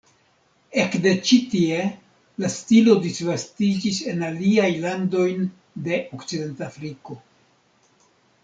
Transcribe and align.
Ekde 0.83 1.11
ĉi 1.27 1.37
tie 1.49 1.83
la 2.43 2.49
stilo 2.53 2.95
disvastiĝis 3.05 4.01
en 4.15 4.25
aliajn 4.31 4.81
landojn 4.87 5.47
de 5.89 6.01
Okcidentafriko. 6.19 7.21